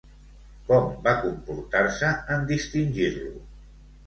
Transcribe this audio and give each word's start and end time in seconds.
Com 0.69 0.87
va 1.07 1.13
comportar-se, 1.25 2.09
en 2.37 2.49
distingir-lo? 2.53 3.31